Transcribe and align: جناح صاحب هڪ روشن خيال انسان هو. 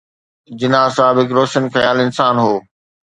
جناح 0.59 0.87
صاحب 0.97 1.15
هڪ 1.21 1.29
روشن 1.39 1.63
خيال 1.77 1.97
انسان 2.05 2.35
هو. 2.45 2.53